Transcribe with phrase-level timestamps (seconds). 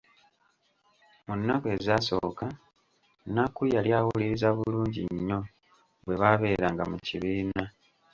[1.25, 2.47] Mu nnaku ezasooka,
[3.27, 5.39] Nnakku yali awuliriza bulungi nnyo
[6.03, 7.63] bwe baabeeranga mu kibiina.